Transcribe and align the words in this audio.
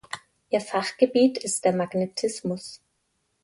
Ihr 0.49 0.61
Fachgebiet 0.61 1.37
ist 1.37 1.63
der 1.63 1.73
Magnetismus. 1.73 2.81